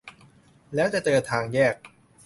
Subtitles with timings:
[0.75, 1.75] แล้วจะเจอทางแยก